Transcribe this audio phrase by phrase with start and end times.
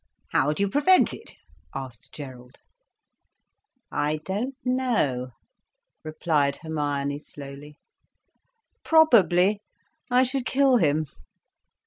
[0.31, 1.35] "How would you prevent it?"
[1.75, 2.55] asked Gerald.
[3.91, 5.33] "I don't know,"
[6.03, 7.77] replied Hermione slowly.
[8.83, 9.59] "Probably
[10.09, 11.05] I should kill him."